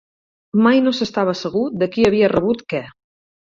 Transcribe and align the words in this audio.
Mai 0.67 0.81
no 0.85 0.93
s'estava 1.01 1.35
segur 1.43 1.63
de 1.83 1.91
qui 1.93 2.09
havia 2.11 2.33
rebut 2.35 2.67
què 2.75 2.83